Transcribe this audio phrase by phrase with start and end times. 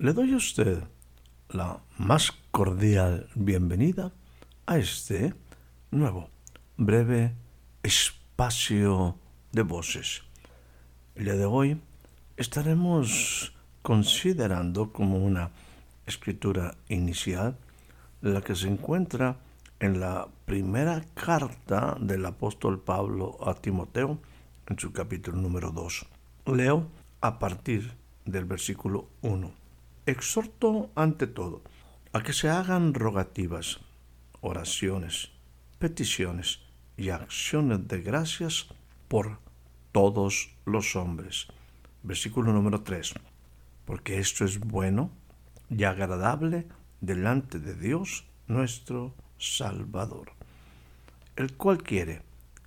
[0.00, 0.82] Le doy a usted
[1.50, 4.14] la más cordial bienvenida
[4.64, 5.34] a este
[5.90, 6.30] nuevo,
[6.78, 7.34] breve
[7.82, 9.18] espacio
[9.52, 10.22] de voces.
[11.16, 11.82] El día de hoy
[12.38, 15.50] estaremos considerando como una
[16.06, 17.58] escritura inicial
[18.22, 19.36] la que se encuentra
[19.80, 24.18] en la primera carta del apóstol Pablo a Timoteo
[24.66, 26.06] en su capítulo número 2.
[26.46, 26.86] Leo
[27.20, 27.92] a partir
[28.24, 29.59] del versículo 1
[30.10, 31.62] exhorto ante todo
[32.12, 33.80] a que se hagan rogativas,
[34.40, 35.30] oraciones,
[35.78, 36.60] peticiones
[36.96, 38.68] y acciones de gracias
[39.08, 39.38] por
[39.92, 41.46] todos los hombres.
[42.02, 43.14] Versículo número 3.
[43.84, 45.10] Porque esto es bueno
[45.68, 46.66] y agradable
[47.00, 50.32] delante de Dios nuestro Salvador,
[51.36, 52.22] el cual quiere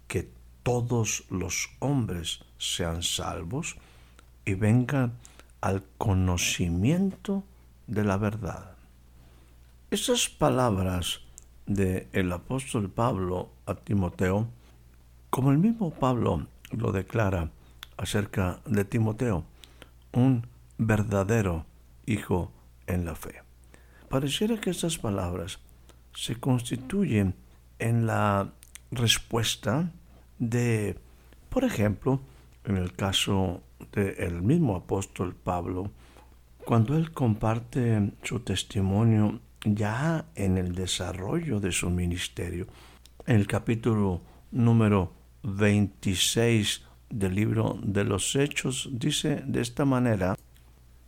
[0.07, 0.30] que
[0.63, 3.75] todos los hombres sean salvos
[4.45, 5.13] y vengan
[5.64, 7.45] al conocimiento
[7.88, 8.75] de la verdad.
[9.92, 11.22] Esas palabras
[11.66, 14.50] del el apóstol Pablo a Timoteo,
[15.30, 17.50] como el mismo Pablo lo declara
[17.95, 19.45] acerca de Timoteo,
[20.11, 20.45] un
[20.78, 21.66] verdadero
[22.06, 22.52] hijo
[22.86, 23.41] en la fe.
[24.09, 25.59] Pareciera que estas palabras
[26.14, 27.36] se constituyen
[27.80, 28.52] en la
[28.91, 29.89] respuesta
[30.39, 31.00] de,
[31.47, 32.19] por ejemplo,
[32.66, 33.61] en el caso
[33.92, 35.91] del mismo apóstol Pablo,
[36.66, 42.68] cuando él comparte su testimonio ya en el desarrollo de su ministerio,
[43.25, 44.22] en el capítulo
[44.52, 45.13] número
[45.44, 50.38] 26 del libro de los Hechos, dice de esta manera,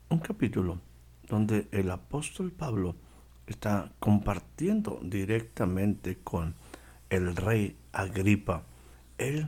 [0.09, 0.79] un capítulo
[1.27, 2.95] donde el apóstol Pablo
[3.47, 6.55] está compartiendo directamente con
[7.09, 8.63] el rey Agripa.
[9.17, 9.47] Él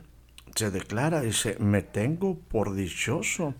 [0.54, 3.54] se declara, dice, me tengo por dichoso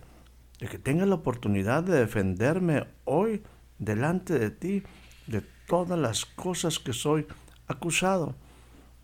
[0.59, 3.43] de que tenga la oportunidad de defenderme hoy
[3.77, 4.83] delante de ti
[5.27, 7.25] de todas las cosas que soy
[7.67, 8.35] acusado.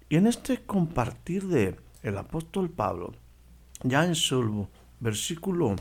[0.09, 3.13] Y en este compartir de el apóstol Pablo,
[3.83, 4.67] ya en su
[4.99, 5.75] versículo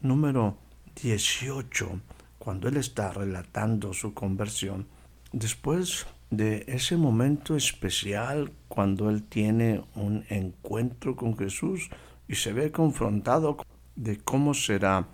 [0.00, 0.56] número
[1.02, 2.00] 18,
[2.38, 4.86] cuando él está relatando su conversión,
[5.32, 11.90] después de ese momento especial cuando él tiene un encuentro con Jesús
[12.28, 13.58] y se ve confrontado
[13.94, 15.06] de cómo será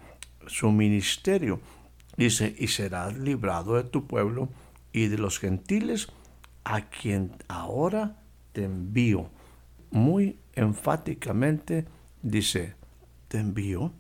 [0.46, 1.60] su ministerio.
[2.16, 4.48] Dice, y serás librado de tu pueblo
[4.92, 6.08] y de los gentiles
[6.64, 8.16] a quien ahora
[8.52, 9.30] te envío.
[9.90, 11.86] Muy enfáticamente
[12.22, 12.74] dice,
[13.28, 13.92] te envío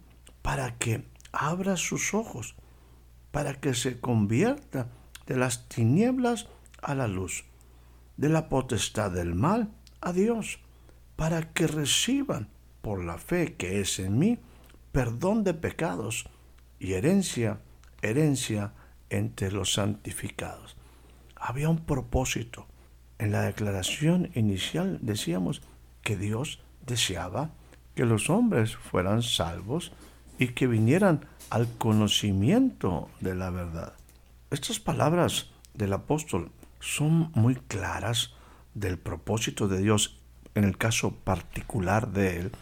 [0.42, 2.54] para que abra sus ojos,
[3.30, 4.88] para que se convierta
[5.26, 6.48] de las tinieblas
[6.82, 7.44] a la luz,
[8.16, 9.70] de la potestad del mal
[10.00, 10.58] a Dios,
[11.16, 12.48] para que reciban
[12.82, 14.38] por la fe que es en mí
[14.90, 16.26] perdón de pecados
[16.78, 17.60] y herencia,
[18.02, 18.72] herencia
[19.08, 20.76] entre los santificados.
[21.36, 22.66] Había un propósito.
[23.18, 25.62] En la declaración inicial decíamos
[26.02, 27.50] que Dios deseaba
[27.94, 29.92] que los hombres fueran salvos
[30.38, 33.92] y que vinieran al conocimiento de la verdad.
[34.50, 36.50] Estas palabras del apóstol
[36.82, 38.34] son muy claras
[38.74, 40.18] del propósito de Dios,
[40.54, 42.52] en el caso particular de él,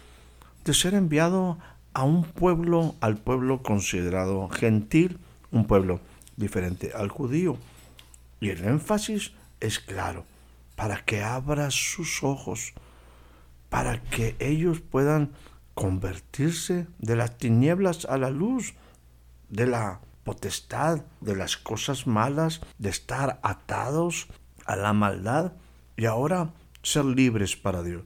[0.65, 1.59] de ser enviado
[1.95, 5.19] a un pueblo, al pueblo considerado gentil,
[5.51, 6.01] un pueblo
[6.37, 7.57] diferente al judío.
[8.41, 10.25] Y el énfasis es claro,
[10.77, 12.75] para que abra sus ojos,
[13.71, 15.31] para que ellos puedan
[15.75, 18.75] convertirse de las tinieblas a la luz,
[19.49, 24.29] de la potestad de las cosas malas, de estar atados
[24.67, 25.53] a la maldad
[25.97, 26.53] y ahora
[26.83, 28.03] ser libres para Dios.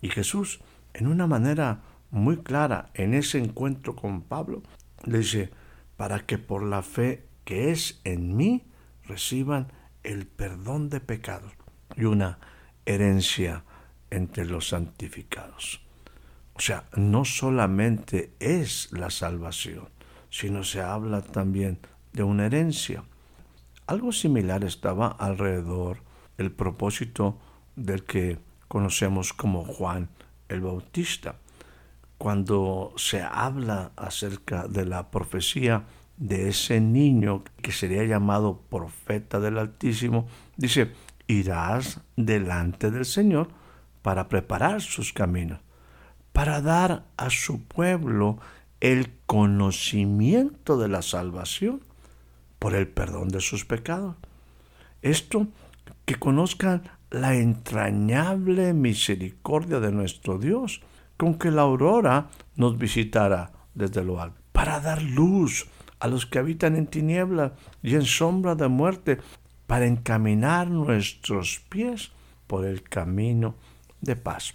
[0.00, 0.60] Y Jesús,
[0.92, 4.62] en una manera muy clara en ese encuentro con Pablo,
[5.04, 5.50] le dice,
[5.96, 8.64] para que por la fe que es en mí
[9.04, 11.52] reciban el perdón de pecados
[11.96, 12.38] y una
[12.86, 13.64] herencia
[14.10, 15.80] entre los santificados.
[16.54, 19.88] O sea, no solamente es la salvación,
[20.34, 21.78] sino se habla también
[22.12, 23.04] de una herencia.
[23.86, 25.98] Algo similar estaba alrededor
[26.38, 27.38] el propósito
[27.76, 30.08] del que conocemos como Juan
[30.48, 31.36] el Bautista.
[32.18, 35.84] Cuando se habla acerca de la profecía
[36.16, 40.26] de ese niño que sería llamado profeta del Altísimo,
[40.56, 40.94] dice,
[41.28, 43.50] irás delante del Señor
[44.02, 45.60] para preparar sus caminos,
[46.32, 48.40] para dar a su pueblo
[48.80, 51.80] el conocimiento de la salvación
[52.58, 54.16] por el perdón de sus pecados.
[55.02, 55.48] Esto,
[56.04, 60.80] que conozcan la entrañable misericordia de nuestro Dios,
[61.16, 65.68] con que la aurora nos visitará desde lo alto, para dar luz
[66.00, 69.18] a los que habitan en tinieblas y en sombra de muerte,
[69.66, 72.12] para encaminar nuestros pies
[72.46, 73.54] por el camino
[74.00, 74.54] de paz.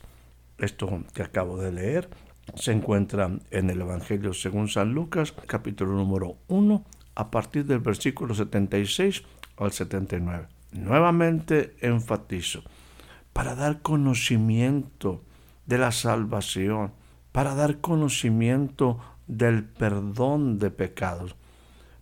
[0.57, 2.10] Esto que acabo de leer
[2.55, 6.85] se encuentra en el Evangelio según San Lucas, capítulo número 1,
[7.15, 9.23] a partir del versículo 76
[9.57, 10.47] al 79.
[10.71, 12.63] Nuevamente enfatizo,
[13.33, 15.23] para dar conocimiento
[15.65, 16.91] de la salvación,
[17.31, 21.35] para dar conocimiento del perdón de pecados,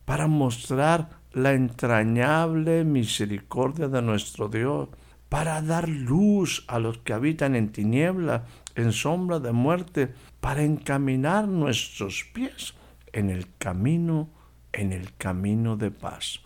[0.06, 4.90] para mostrar la entrañable misericordia de nuestro Dios,
[5.30, 8.46] para dar luz a los que habitan en tiniebla,
[8.78, 12.76] en sombra de muerte, para encaminar nuestros pies
[13.12, 14.30] en el camino,
[14.72, 16.42] en el camino de paz.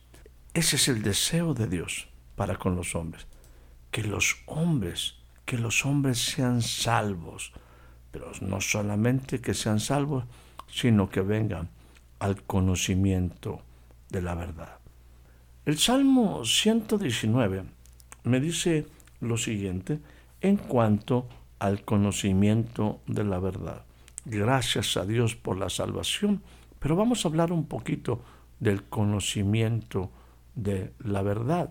[0.54, 3.28] Ese es el deseo de Dios para con los hombres,
[3.92, 7.52] que los hombres, que los hombres sean salvos,
[8.12, 10.24] pero no solamente que sean salvos,
[10.68, 11.70] sino que vengan
[12.20, 13.62] al conocimiento
[14.10, 14.80] de la verdad.
[15.66, 17.66] El Salmo 119
[18.24, 18.88] me dice
[19.20, 20.00] lo siguiente
[20.40, 21.28] en cuanto
[21.62, 23.86] al conocimiento de la verdad.
[24.26, 26.42] Gracias a Dios por la salvación,
[26.80, 28.24] pero vamos a hablar un poquito
[28.60, 30.10] del conocimiento
[30.56, 31.70] de la verdad.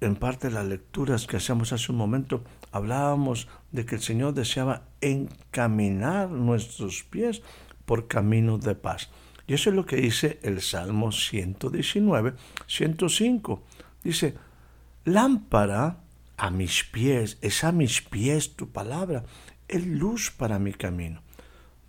[0.00, 4.32] En parte de las lecturas que hacíamos hace un momento, hablábamos de que el Señor
[4.32, 7.42] deseaba encaminar nuestros pies
[7.84, 9.10] por caminos de paz.
[9.48, 12.34] Y eso es lo que dice el Salmo 119,
[12.68, 13.60] 105.
[14.04, 14.36] Dice,
[15.04, 16.05] lámpara
[16.36, 19.24] a mis pies, es a mis pies tu palabra,
[19.68, 21.22] es luz para mi camino.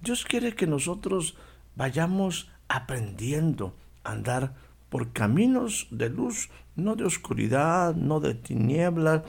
[0.02, 1.36] Dios quiere que nosotros
[1.76, 4.56] vayamos aprendiendo a andar
[4.90, 9.24] por caminos de luz, no de oscuridad, no de tinieblas,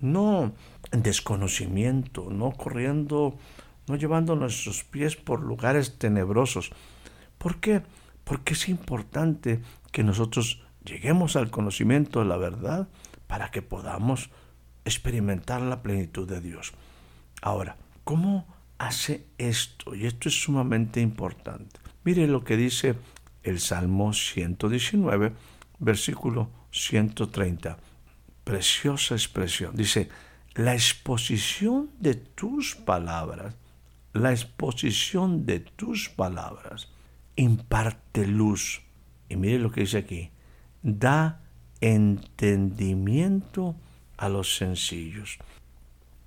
[0.00, 0.54] no
[0.90, 3.38] en desconocimiento, no corriendo,
[3.86, 6.72] no llevando nuestros pies por lugares tenebrosos,
[7.44, 7.82] ¿Por qué?
[8.24, 9.60] Porque es importante
[9.92, 12.88] que nosotros lleguemos al conocimiento de la verdad
[13.26, 14.30] para que podamos
[14.84, 16.72] experimentar la plenitud de Dios.
[17.42, 18.46] Ahora, ¿cómo
[18.78, 19.94] hace esto?
[19.94, 21.80] Y esto es sumamente importante.
[22.04, 22.96] Mire lo que dice
[23.42, 25.32] el Salmo 119,
[25.78, 27.78] versículo 130.
[28.44, 29.74] Preciosa expresión.
[29.74, 30.08] Dice,
[30.54, 33.54] la exposición de tus palabras,
[34.12, 36.88] la exposición de tus palabras
[37.36, 38.82] imparte luz.
[39.28, 40.30] Y mire lo que dice aquí,
[40.82, 41.40] da
[41.80, 43.74] entendimiento
[44.16, 45.38] a los sencillos.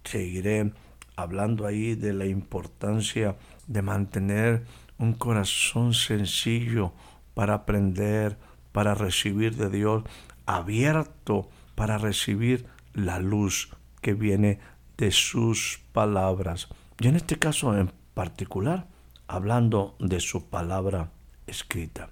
[0.03, 0.73] Seguiré
[1.15, 3.35] hablando ahí de la importancia
[3.67, 4.65] de mantener
[4.97, 6.93] un corazón sencillo
[7.33, 8.37] para aprender,
[8.71, 10.03] para recibir de Dios,
[10.45, 13.69] abierto para recibir la luz
[14.01, 14.59] que viene
[14.97, 16.67] de sus palabras.
[16.99, 18.87] Y en este caso en particular,
[19.27, 21.11] hablando de su palabra
[21.45, 22.09] escrita.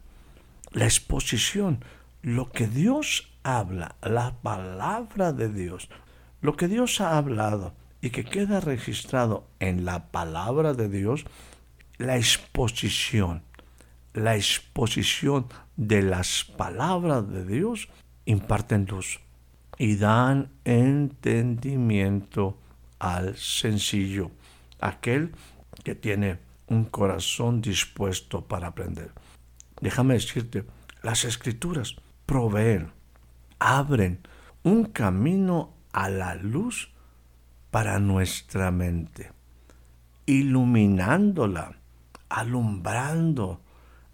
[0.71, 1.83] La exposición,
[2.21, 5.89] lo que Dios habla, la palabra de Dios,
[6.41, 11.25] lo que Dios ha hablado y que queda registrado en la palabra de Dios,
[11.97, 13.43] la exposición,
[14.13, 15.47] la exposición
[15.77, 17.87] de las palabras de Dios
[18.25, 19.19] imparten luz
[19.77, 22.57] y dan entendimiento
[22.97, 24.31] al sencillo,
[24.79, 25.33] aquel
[25.83, 29.11] que tiene un corazón dispuesto para aprender.
[29.81, 30.65] Déjame decirte,
[31.03, 32.94] las escrituras proveen,
[33.65, 34.19] abren
[34.63, 36.91] un camino a la luz
[37.71, 39.31] para nuestra mente,
[40.27, 41.75] iluminándola,
[42.29, 43.61] alumbrando,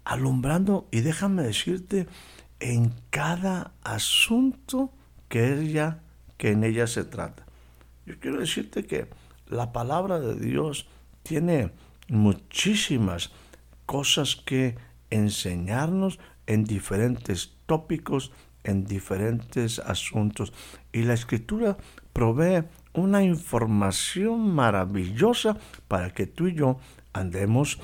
[0.04, 2.06] alumbrando y déjame decirte
[2.60, 4.90] en cada asunto
[5.28, 6.00] que ella
[6.38, 7.44] que en ella se trata.
[8.06, 9.08] Yo quiero decirte que
[9.46, 10.88] la palabra de Dios
[11.22, 11.72] tiene
[12.08, 13.30] muchísimas
[13.84, 14.76] cosas que
[15.10, 18.32] enseñarnos en diferentes tópicos,
[18.64, 20.52] en diferentes asuntos.
[20.92, 21.76] Y la escritura
[22.12, 25.56] provee una información maravillosa
[25.88, 26.78] para que tú y yo
[27.12, 27.80] andemos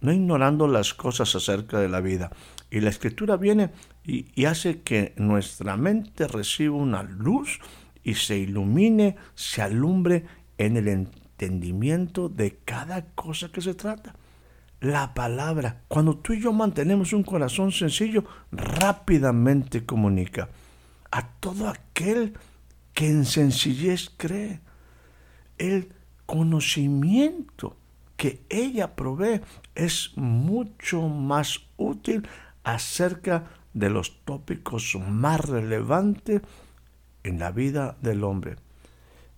[0.00, 2.30] no ignorando las cosas acerca de la vida.
[2.70, 3.70] Y la escritura viene
[4.04, 7.60] y, y hace que nuestra mente reciba una luz
[8.02, 10.24] y se ilumine, se alumbre
[10.58, 14.14] en el entendimiento de cada cosa que se trata.
[14.80, 20.48] La palabra, cuando tú y yo mantenemos un corazón sencillo, rápidamente comunica
[21.10, 22.34] a todo aquel
[22.92, 24.60] que en sencillez cree.
[25.58, 25.92] El
[26.26, 27.76] conocimiento
[28.16, 29.40] que ella provee
[29.74, 32.26] es mucho más útil
[32.62, 36.42] acerca de los tópicos más relevantes
[37.22, 38.56] en la vida del hombre.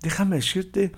[0.02, 0.92] Déjame decirte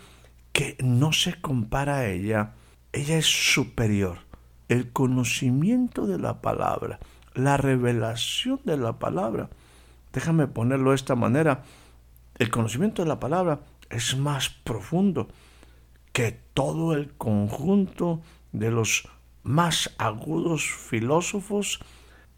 [0.52, 2.54] que no se compara a ella,
[2.92, 4.27] ella es superior.
[4.68, 6.98] El conocimiento de la palabra,
[7.34, 9.48] la revelación de la palabra,
[10.12, 11.62] déjame ponerlo de esta manera,
[12.38, 13.60] el conocimiento de la palabra
[13.90, 15.28] es más profundo
[16.12, 18.20] que todo el conjunto
[18.52, 19.08] de los
[19.42, 21.80] más agudos filósofos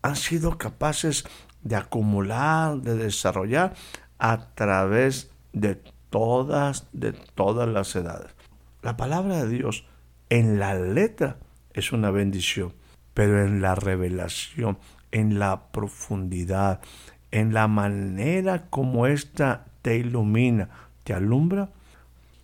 [0.02, 1.24] han sido capaces
[1.62, 3.74] de acumular, de desarrollar
[4.18, 8.34] a través de todas, de todas las edades.
[8.82, 9.84] La palabra de Dios
[10.28, 11.38] en la letra
[11.72, 12.72] es una bendición,
[13.14, 14.78] pero en la revelación,
[15.12, 16.80] en la profundidad,
[17.30, 20.68] en la manera como ésta te ilumina,
[21.04, 21.70] te alumbra,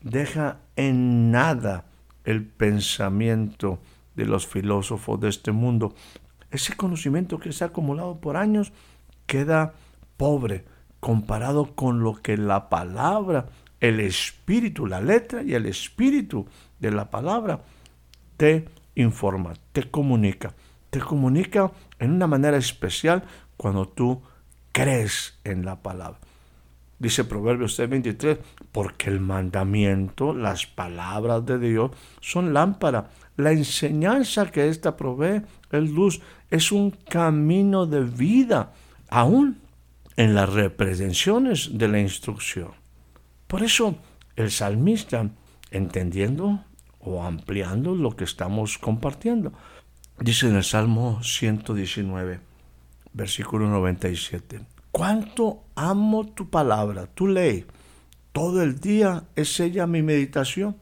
[0.03, 1.85] deja en nada
[2.25, 3.81] el pensamiento
[4.15, 5.95] de los filósofos de este mundo.
[6.51, 8.73] Ese conocimiento que se ha acumulado por años
[9.27, 9.75] queda
[10.17, 10.65] pobre
[11.01, 13.47] comparado con lo que la palabra,
[13.81, 16.47] el espíritu, la letra y el espíritu
[16.81, 17.61] de la palabra
[18.37, 20.55] te informa, te comunica.
[20.91, 23.23] Te comunica en una manera especial
[23.57, 24.21] cuando tú
[24.73, 26.19] crees en la palabra.
[26.99, 28.39] Dice Proverbios 23,
[28.73, 33.11] porque el mandamiento, las palabras de Dios son lámpara.
[33.37, 38.73] La enseñanza que ésta provee es luz, es un camino de vida,
[39.11, 39.59] aún
[40.17, 42.71] en las represenciones de la instrucción.
[43.47, 43.97] Por eso
[44.35, 45.29] el salmista,
[45.71, 46.61] entendiendo
[47.07, 49.53] o ampliando lo que estamos compartiendo,
[50.19, 52.41] dice en el Salmo 119,
[53.13, 54.61] versículo 97,
[54.91, 57.65] cuánto amo tu palabra, tu ley.
[58.33, 60.77] Todo el día es ella mi meditación.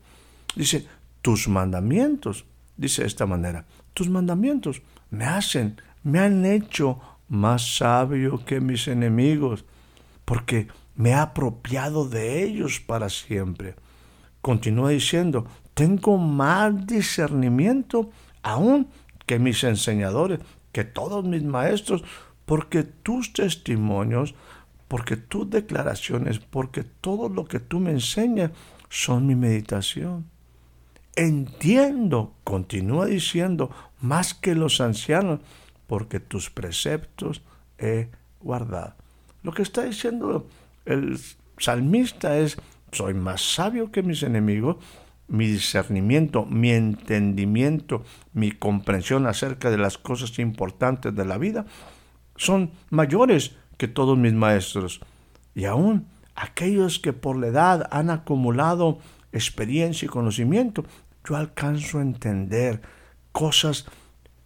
[0.56, 0.88] Dice,
[1.20, 2.44] tus mandamientos,
[2.76, 8.88] dice de esta manera, tus mandamientos me hacen, me han hecho más sabio que mis
[8.88, 9.64] enemigos,
[10.24, 13.76] porque me he apropiado de ellos para siempre.
[14.40, 18.10] Continúa diciendo, tengo más discernimiento
[18.42, 18.88] aún
[19.26, 20.40] que mis enseñadores,
[20.72, 22.04] que todos mis maestros,
[22.46, 24.34] porque tus testimonios,
[24.88, 28.50] porque tus declaraciones, porque todo lo que tú me enseñas
[28.88, 30.26] son mi meditación.
[31.16, 35.40] Entiendo, continúa diciendo, más que los ancianos,
[35.86, 37.42] porque tus preceptos
[37.78, 38.08] he
[38.40, 38.94] guardado.
[39.42, 40.46] Lo que está diciendo
[40.84, 41.18] el
[41.58, 42.56] salmista es,
[42.92, 44.76] soy más sabio que mis enemigos,
[45.28, 51.66] mi discernimiento, mi entendimiento, mi comprensión acerca de las cosas importantes de la vida
[52.36, 55.00] son mayores que todos mis maestros.
[55.54, 58.98] Y aún aquellos que por la edad han acumulado
[59.32, 60.84] experiencia y conocimiento,
[61.28, 62.82] yo alcanzo a entender
[63.32, 63.86] cosas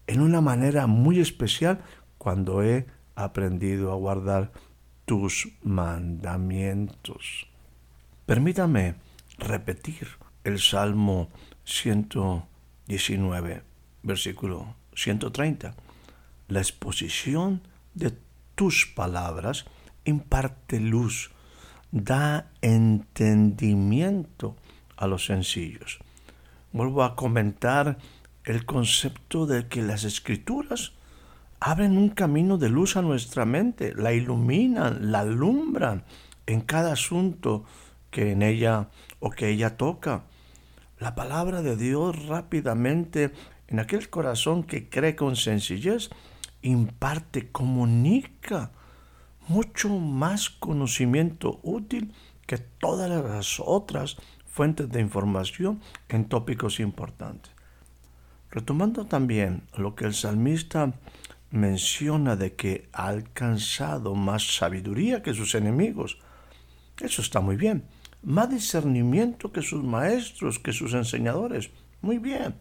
[0.06, 1.80] en una manera muy especial
[2.16, 4.52] cuando he aprendido a guardar
[5.04, 7.48] tus mandamientos.
[8.26, 8.94] Permítame
[9.38, 10.08] repetir
[10.48, 11.28] el Salmo
[11.64, 13.62] 119,
[14.02, 15.74] versículo 130.
[16.48, 17.62] La exposición
[17.94, 18.12] de
[18.54, 19.66] tus palabras
[20.04, 21.30] imparte luz,
[21.92, 24.56] da entendimiento
[24.96, 25.98] a los sencillos.
[26.72, 27.98] Vuelvo a comentar
[28.44, 30.92] el concepto de que las escrituras
[31.60, 36.04] abren un camino de luz a nuestra mente, la iluminan, la alumbran
[36.46, 37.64] en cada asunto
[38.10, 38.88] que en ella
[39.20, 40.24] o que ella toca.
[40.98, 43.32] La palabra de Dios rápidamente
[43.68, 46.10] en aquel corazón que cree con sencillez
[46.62, 48.72] imparte, comunica
[49.46, 52.14] mucho más conocimiento útil
[52.46, 57.52] que todas las otras fuentes de información en tópicos importantes.
[58.50, 60.94] Retomando también lo que el salmista
[61.50, 66.18] menciona de que ha alcanzado más sabiduría que sus enemigos.
[66.98, 67.84] Eso está muy bien.
[68.22, 71.70] Más discernimiento que sus maestros, que sus enseñadores.
[72.00, 72.54] Muy bien.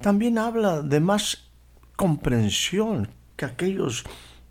[0.00, 1.50] También habla de más
[1.96, 4.04] comprensión que aquellos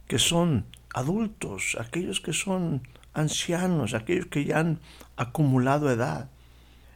[0.08, 2.82] que son adultos, aquellos que son
[3.14, 4.80] ancianos, aquellos que ya han
[5.16, 6.30] acumulado edad.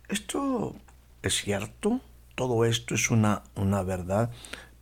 [0.07, 0.75] Esto
[1.21, 2.01] es cierto,
[2.36, 4.31] todo esto es una, una verdad,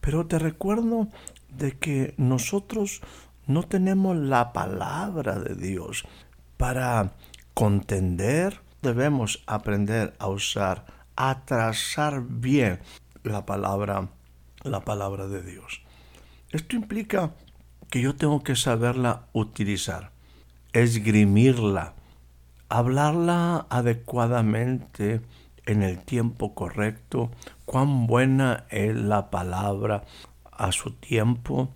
[0.02, 1.08] pero te recuerdo
[1.50, 3.02] de que nosotros
[3.48, 6.06] no tenemos la palabra de Dios
[6.58, 7.14] para
[7.60, 10.86] contender, debemos aprender a usar,
[11.18, 12.80] a trazar bien
[13.22, 14.08] la palabra,
[14.64, 15.82] la palabra de Dios.
[16.52, 17.34] Esto implica
[17.90, 20.12] que yo tengo que saberla utilizar,
[20.72, 21.96] esgrimirla,
[22.70, 25.20] hablarla adecuadamente
[25.66, 27.30] en el tiempo correcto,
[27.66, 30.06] cuán buena es la palabra
[30.50, 31.74] a su tiempo.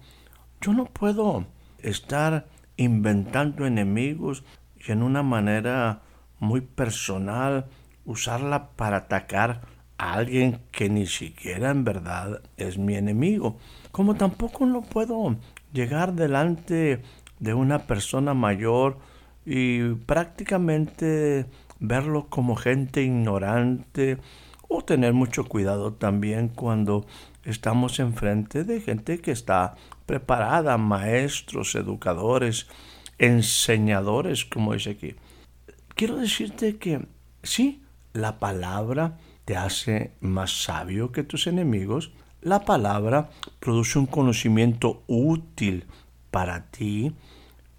[0.62, 1.46] Yo no puedo
[1.80, 2.48] estar
[2.78, 4.46] inventando enemigos
[4.86, 6.02] y en una manera
[6.40, 7.66] muy personal
[8.06, 9.62] usarla para atacar
[9.98, 13.58] a alguien que ni siquiera en verdad es mi enemigo.
[13.92, 15.38] Como tampoco no puedo
[15.72, 17.02] llegar delante
[17.40, 18.98] de una persona mayor
[19.46, 21.46] y prácticamente
[21.80, 24.18] verlo como gente ignorante
[24.68, 27.06] o tener mucho cuidado también cuando
[27.44, 29.76] estamos enfrente de gente que está
[30.06, 32.68] preparada, maestros, educadores,
[33.26, 35.16] enseñadores, como dice aquí.
[35.96, 37.06] Quiero decirte que
[37.44, 37.82] sí,
[38.14, 42.12] la palabra te hace más sabio que tus enemigos.
[42.42, 45.86] La palabra produce un conocimiento útil
[46.32, 47.14] para ti,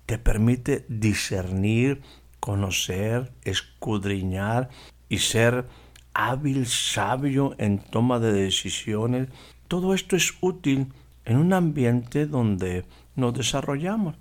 [0.06, 2.02] te permite discernir,
[2.40, 4.68] conocer, escudriñar
[5.08, 5.66] y ser
[6.12, 9.28] hábil, sabio en toma de decisiones.
[9.68, 10.92] Todo esto es útil
[11.24, 12.84] en un ambiente donde
[13.16, 14.16] nos desarrollamos.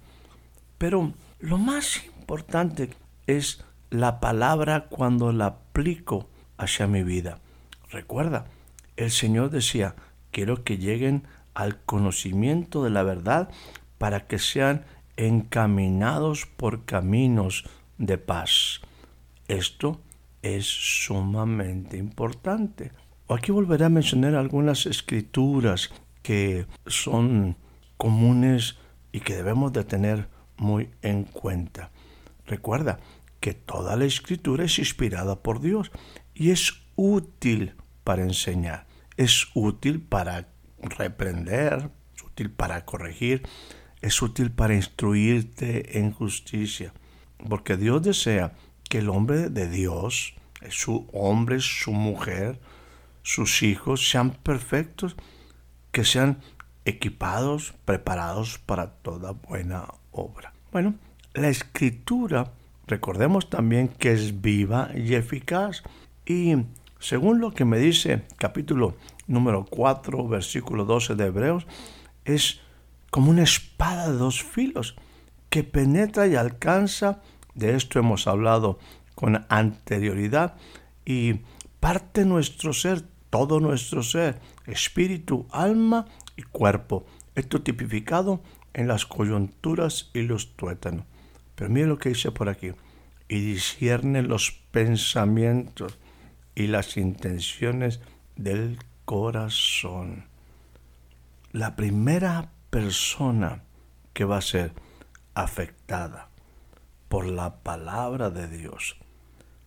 [0.84, 2.90] Pero lo más importante
[3.26, 7.40] es la palabra cuando la aplico hacia mi vida.
[7.90, 8.48] Recuerda,
[8.98, 9.96] el Señor decía,
[10.32, 11.24] quiero que lleguen
[11.54, 13.50] al conocimiento de la verdad
[13.98, 14.84] para que sean
[15.16, 17.64] encaminados por caminos
[17.98, 18.82] de paz.
[19.48, 20.02] Esto
[20.42, 22.92] es sumamente importante.
[23.30, 25.92] Aquí volveré a mencionar algunas escrituras
[26.24, 27.56] que son
[27.96, 28.76] comunes
[29.14, 31.92] y que debemos de tener muy en cuenta.
[32.46, 33.00] Recuerda
[33.40, 35.92] que toda la escritura es inspirada por Dios
[36.34, 40.48] y es útil para enseñar, es útil para
[40.80, 43.44] reprender, es útil para corregir,
[44.02, 46.94] es útil para instruirte en justicia,
[47.50, 48.54] porque Dios desea
[48.90, 50.36] que el hombre de Dios,
[50.70, 52.60] su hombre, su mujer,
[53.24, 55.16] sus hijos sean perfectos,
[55.92, 56.40] que sean
[56.86, 60.53] equipados, preparados para toda buena obra.
[60.74, 60.96] Bueno,
[61.36, 62.52] la escritura,
[62.88, 65.84] recordemos también que es viva y eficaz.
[66.26, 66.56] Y
[66.98, 68.96] según lo que me dice capítulo
[69.28, 71.68] número 4, versículo 12 de Hebreos,
[72.26, 72.60] es
[73.12, 74.96] como una espada de dos filos
[75.52, 77.22] que penetra y alcanza,
[77.54, 78.80] de esto hemos hablado
[79.14, 80.56] con anterioridad,
[81.06, 81.42] y
[81.80, 87.06] parte nuestro ser, todo nuestro ser, espíritu, alma y cuerpo.
[87.36, 88.42] Esto tipificado
[88.74, 91.06] en las coyunturas y los tuétanos.
[91.56, 92.72] Pero mire lo que dice por aquí.
[93.28, 95.98] Y discierne los pensamientos
[96.56, 98.02] y las intenciones
[98.36, 100.26] del corazón.
[101.52, 103.64] La primera persona
[104.14, 104.74] que va a ser
[105.36, 106.30] afectada
[107.10, 108.98] por la palabra de Dios.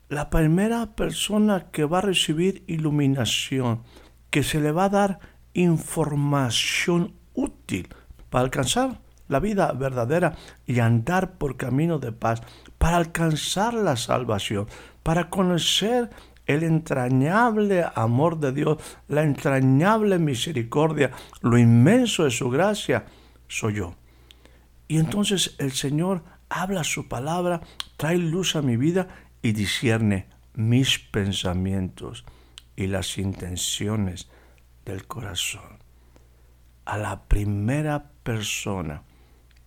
[0.09, 3.83] La primera persona que va a recibir iluminación,
[4.31, 5.21] que se le va a dar
[5.55, 7.89] información útil
[8.31, 10.37] para alcanzar la vida verdadera
[10.67, 12.43] y andar por camino de paz,
[12.79, 14.69] para alcanzar la salvación,
[15.03, 16.11] para conocer
[16.47, 21.11] el entrañable amor de Dios, la entrañable misericordia,
[21.43, 23.07] lo inmenso de su gracia,
[23.49, 23.95] soy yo.
[24.89, 27.61] Y entonces el Señor habla su palabra,
[27.97, 29.09] trae luz a mi vida
[29.43, 32.25] y discierne mis pensamientos
[32.77, 34.29] y las intenciones
[34.85, 35.79] del corazón.
[36.85, 39.05] A la primera persona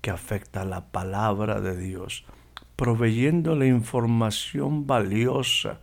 [0.02, 2.26] que afecta la palabra de Dios,
[2.76, 5.80] proveyendo la información valiosa,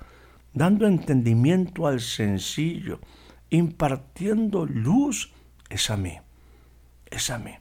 [0.52, 3.00] dando entendimiento al sencillo,
[3.48, 5.32] impartiendo luz,
[5.70, 6.18] es a mí,
[7.06, 7.52] es a mí,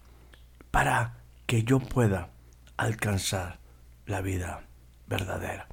[0.70, 2.32] para que yo pueda
[2.76, 3.60] alcanzar
[4.06, 4.66] la vida
[5.08, 5.70] verdadera,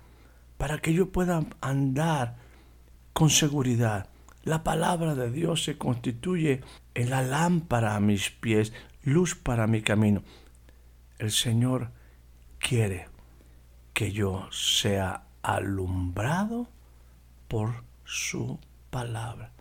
[0.56, 2.36] para que yo pueda andar
[3.12, 4.08] con seguridad.
[4.44, 6.60] La palabra de Dios se constituye
[6.94, 10.22] en la lámpara a mis pies, luz para mi camino.
[11.18, 11.90] El Señor
[12.58, 13.08] quiere
[13.92, 16.68] que yo sea alumbrado
[17.48, 18.58] por su
[18.90, 19.52] palabra.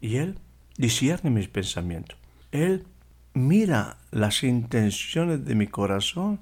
[0.00, 0.38] Y Él
[0.76, 2.18] discierne mis pensamientos.
[2.52, 2.86] Él
[3.34, 6.40] mira las intenciones de mi corazón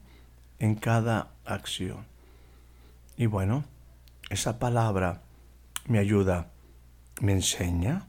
[0.59, 2.07] en cada acción.
[3.17, 3.65] Y bueno,
[4.31, 5.23] esa palabra
[5.87, 6.51] me ayuda,
[7.21, 8.07] me enseña,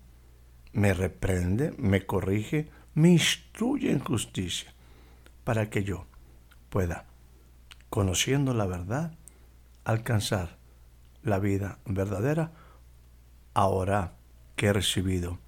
[0.72, 4.74] me reprende, me corrige, me instruye en justicia,
[5.44, 6.08] para que yo
[6.70, 7.06] pueda,
[7.90, 9.14] conociendo la verdad,
[9.84, 10.58] alcanzar
[11.24, 12.52] la vida verdadera
[13.54, 14.14] ahora
[14.56, 15.40] que he recibido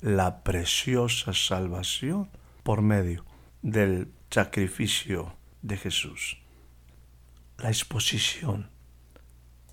[0.00, 2.28] la preciosa salvación
[2.62, 3.24] por medio
[3.62, 6.38] del sacrificio de Jesús.
[7.58, 8.70] La exposición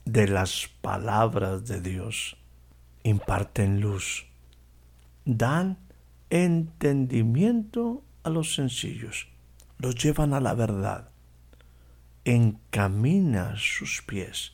[0.06, 2.38] de las palabras de Dios
[3.04, 4.28] imparten luz,
[5.26, 5.78] dan
[6.32, 9.28] entendimiento a los sencillos,
[9.78, 11.10] los llevan a la verdad,
[12.24, 14.54] encamina sus pies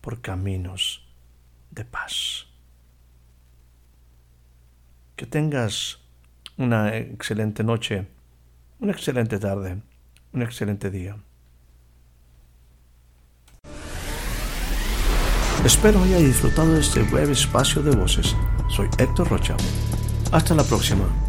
[0.00, 1.08] por caminos
[1.70, 2.46] de paz.
[5.14, 6.00] Que tengas
[6.56, 8.08] una excelente noche,
[8.80, 9.80] una excelente tarde,
[10.32, 11.16] un excelente día.
[15.64, 18.34] Espero haya disfrutado de este breve espacio de voces.
[18.68, 19.56] Soy Héctor Rocha.
[20.30, 21.27] Hasta la próxima.